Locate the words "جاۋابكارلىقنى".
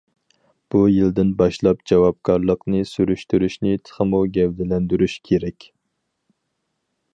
1.91-2.81